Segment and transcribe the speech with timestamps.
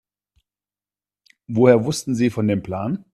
[1.45, 3.05] Woher wussten Sie von dem Plan?